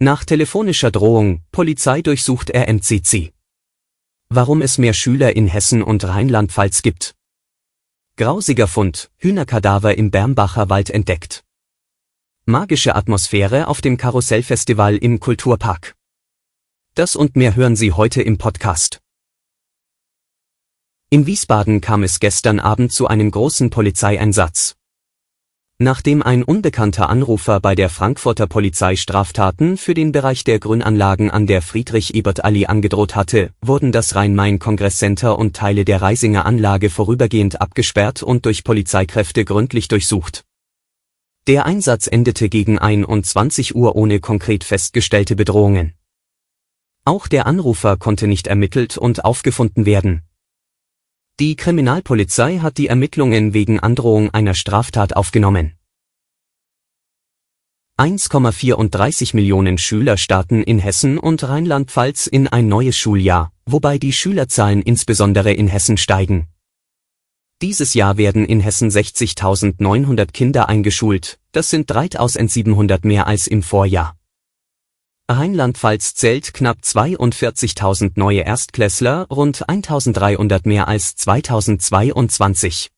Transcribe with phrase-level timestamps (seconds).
[0.00, 3.32] Nach telefonischer Drohung, Polizei durchsucht RMCC.
[4.28, 7.16] Warum es mehr Schüler in Hessen und Rheinland-Pfalz gibt.
[8.16, 11.42] Grausiger Fund, Hühnerkadaver im Bernbacher Wald entdeckt.
[12.44, 15.96] Magische Atmosphäre auf dem Karussellfestival im Kulturpark.
[16.94, 19.00] Das und mehr hören Sie heute im Podcast.
[21.10, 24.77] In Wiesbaden kam es gestern Abend zu einem großen Polizeieinsatz.
[25.80, 31.46] Nachdem ein unbekannter Anrufer bei der Frankfurter Polizei Straftaten für den Bereich der Grünanlagen an
[31.46, 38.44] der Friedrich-Ebert-Allee angedroht hatte, wurden das Rhein-Main-Kongresscenter und Teile der Reisinger Anlage vorübergehend abgesperrt und
[38.44, 40.44] durch Polizeikräfte gründlich durchsucht.
[41.46, 45.94] Der Einsatz endete gegen 21 Uhr ohne konkret festgestellte Bedrohungen.
[47.04, 50.22] Auch der Anrufer konnte nicht ermittelt und aufgefunden werden.
[51.40, 55.77] Die Kriminalpolizei hat die Ermittlungen wegen Androhung einer Straftat aufgenommen.
[57.98, 64.82] 1,34 Millionen Schüler starten in Hessen und Rheinland-Pfalz in ein neues Schuljahr, wobei die Schülerzahlen
[64.82, 66.46] insbesondere in Hessen steigen.
[67.60, 74.16] Dieses Jahr werden in Hessen 60.900 Kinder eingeschult, das sind 3.700 mehr als im Vorjahr.
[75.28, 82.92] Rheinland-Pfalz zählt knapp 42.000 neue Erstklässler, rund 1.300 mehr als 2022.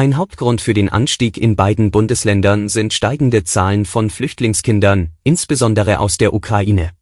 [0.00, 6.16] Ein Hauptgrund für den Anstieg in beiden Bundesländern sind steigende Zahlen von Flüchtlingskindern, insbesondere aus
[6.16, 6.92] der Ukraine.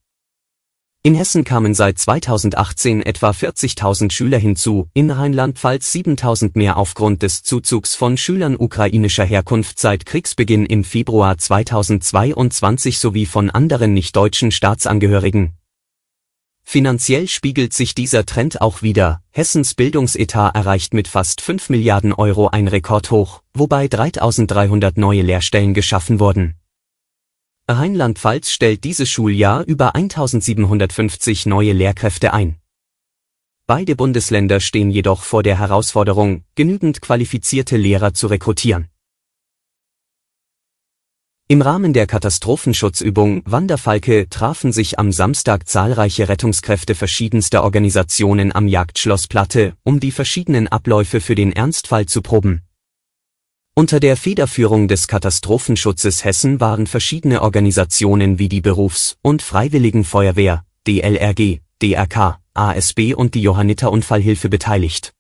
[1.05, 7.45] In Hessen kamen seit 2018 etwa 40.000 Schüler hinzu, in Rheinland-Pfalz 7.000 mehr aufgrund des
[7.45, 15.58] Zuzugs von Schülern ukrainischer Herkunft seit Kriegsbeginn im Februar 2022 sowie von anderen nicht-deutschen Staatsangehörigen.
[16.71, 19.23] Finanziell spiegelt sich dieser Trend auch wieder.
[19.31, 26.21] Hessens Bildungsetat erreicht mit fast 5 Milliarden Euro ein Rekordhoch, wobei 3.300 neue Lehrstellen geschaffen
[26.21, 26.57] wurden.
[27.69, 32.59] Rheinland-Pfalz stellt dieses Schuljahr über 1750 neue Lehrkräfte ein.
[33.67, 38.89] Beide Bundesländer stehen jedoch vor der Herausforderung, genügend qualifizierte Lehrer zu rekrutieren.
[41.51, 49.29] Im Rahmen der Katastrophenschutzübung Wanderfalke trafen sich am Samstag zahlreiche Rettungskräfte verschiedenster Organisationen am Jagdschloss
[49.29, 52.61] Platte, um die verschiedenen Abläufe für den Ernstfall zu proben.
[53.75, 61.61] Unter der Federführung des Katastrophenschutzes Hessen waren verschiedene Organisationen wie die Berufs- und Freiwilligenfeuerwehr, DLRG,
[61.81, 65.15] DRK, ASB und die Johanniter-Unfallhilfe beteiligt.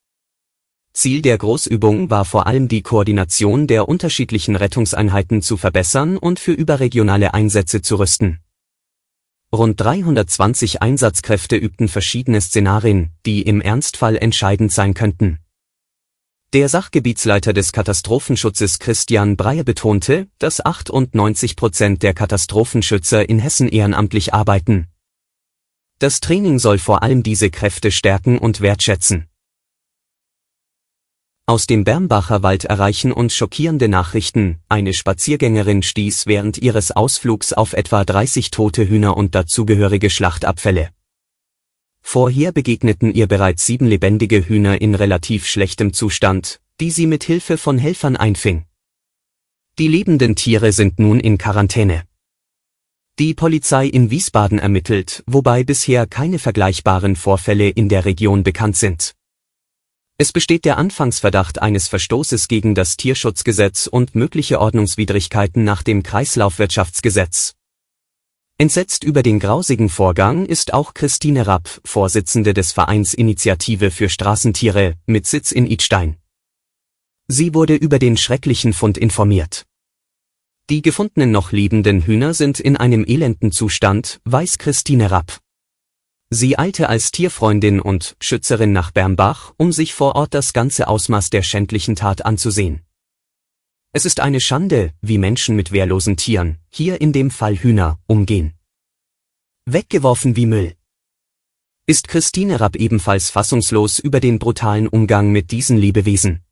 [0.98, 6.50] Ziel der Großübung war vor allem die Koordination der unterschiedlichen Rettungseinheiten zu verbessern und für
[6.50, 8.40] überregionale Einsätze zu rüsten.
[9.54, 15.38] Rund 320 Einsatzkräfte übten verschiedene Szenarien, die im Ernstfall entscheidend sein könnten.
[16.52, 24.34] Der Sachgebietsleiter des Katastrophenschutzes Christian Breyer betonte, dass 98 Prozent der Katastrophenschützer in Hessen ehrenamtlich
[24.34, 24.88] arbeiten.
[26.00, 29.28] Das Training soll vor allem diese Kräfte stärken und wertschätzen.
[31.48, 34.58] Aus dem Bernbacher Wald erreichen uns schockierende Nachrichten.
[34.68, 40.90] Eine Spaziergängerin stieß während ihres Ausflugs auf etwa 30 tote Hühner und dazugehörige Schlachtabfälle.
[42.02, 47.56] Vorher begegneten ihr bereits sieben lebendige Hühner in relativ schlechtem Zustand, die sie mit Hilfe
[47.56, 48.66] von Helfern einfing.
[49.78, 52.02] Die lebenden Tiere sind nun in Quarantäne.
[53.18, 59.14] Die Polizei in Wiesbaden ermittelt, wobei bisher keine vergleichbaren Vorfälle in der Region bekannt sind.
[60.20, 67.54] Es besteht der Anfangsverdacht eines Verstoßes gegen das Tierschutzgesetz und mögliche Ordnungswidrigkeiten nach dem Kreislaufwirtschaftsgesetz.
[68.58, 74.96] Entsetzt über den grausigen Vorgang ist auch Christine Rapp, Vorsitzende des Vereins Initiative für Straßentiere,
[75.06, 76.16] mit Sitz in Idstein.
[77.28, 79.66] Sie wurde über den schrecklichen Fund informiert.
[80.68, 85.38] Die gefundenen noch lebenden Hühner sind in einem elenden Zustand, weiß Christine Rapp.
[86.30, 91.30] Sie eilte als Tierfreundin und Schützerin nach Bernbach, um sich vor Ort das ganze Ausmaß
[91.30, 92.82] der schändlichen Tat anzusehen.
[93.92, 98.52] Es ist eine Schande, wie Menschen mit wehrlosen Tieren, hier in dem Fall Hühner, umgehen.
[99.64, 100.74] Weggeworfen wie Müll.
[101.86, 106.44] Ist Christine Rapp ebenfalls fassungslos über den brutalen Umgang mit diesen Lebewesen.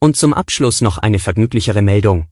[0.00, 2.28] Und zum Abschluss noch eine vergnüglichere Meldung.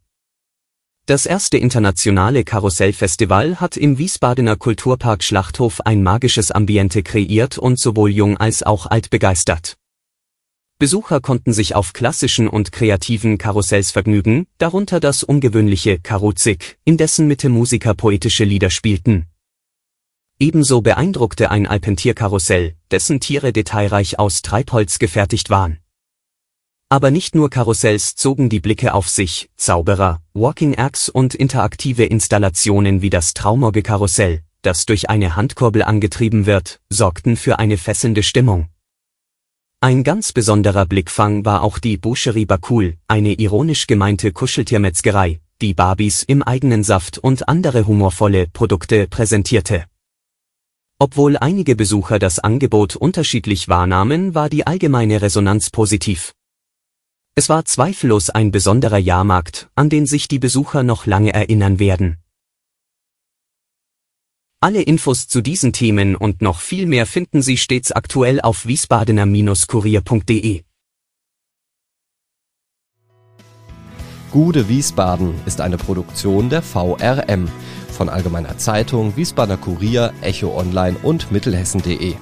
[1.08, 8.10] Das erste internationale Karussellfestival hat im Wiesbadener Kulturpark Schlachthof ein magisches Ambiente kreiert und sowohl
[8.10, 9.76] jung als auch alt begeistert.
[10.80, 17.28] Besucher konnten sich auf klassischen und kreativen Karussells vergnügen, darunter das ungewöhnliche Karuzik, in dessen
[17.28, 19.26] Mitte Musiker poetische Lieder spielten.
[20.40, 25.78] Ebenso beeindruckte ein Alpentierkarussell, dessen Tiere detailreich aus Treibholz gefertigt waren.
[26.88, 33.02] Aber nicht nur Karussells zogen die Blicke auf sich, Zauberer, Walking Acts und interaktive Installationen
[33.02, 38.68] wie das Traumorge-Karussell, das durch eine Handkurbel angetrieben wird, sorgten für eine fesselnde Stimmung.
[39.80, 46.22] Ein ganz besonderer Blickfang war auch die Boucherie Bakul, eine ironisch gemeinte Kuscheltiermetzgerei, die Barbies
[46.22, 49.86] im eigenen Saft und andere humorvolle Produkte präsentierte.
[51.00, 56.32] Obwohl einige Besucher das Angebot unterschiedlich wahrnahmen, war die allgemeine Resonanz positiv.
[57.38, 62.16] Es war zweifellos ein besonderer Jahrmarkt, an den sich die Besucher noch lange erinnern werden.
[64.58, 70.62] Alle Infos zu diesen Themen und noch viel mehr finden Sie stets aktuell auf wiesbadener-kurier.de.
[74.30, 77.50] Gude Wiesbaden ist eine Produktion der VRM
[77.90, 82.14] von Allgemeiner Zeitung, Wiesbadener Kurier, Echo Online und Mittelhessen.de.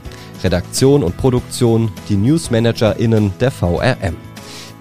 [0.43, 4.24] Redaktion und Produktion die NewsmanagerInnen der VRM.